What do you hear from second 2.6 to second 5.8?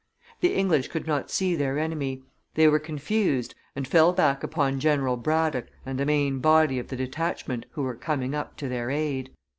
were confused, and fell back upon General Braddock